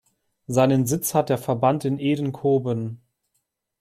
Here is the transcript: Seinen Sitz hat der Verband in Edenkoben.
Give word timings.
Seinen 0.47 0.87
Sitz 0.87 1.13
hat 1.13 1.29
der 1.29 1.37
Verband 1.37 1.85
in 1.85 1.99
Edenkoben. 1.99 3.01